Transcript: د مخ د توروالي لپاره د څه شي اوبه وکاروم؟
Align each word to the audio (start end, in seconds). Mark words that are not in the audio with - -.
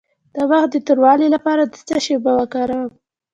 د 0.35 0.37
مخ 0.49 0.63
د 0.71 0.75
توروالي 0.87 1.27
لپاره 1.35 1.63
د 1.65 1.75
څه 1.87 1.97
شي 2.03 2.13
اوبه 2.15 2.31
وکاروم؟ 2.39 2.91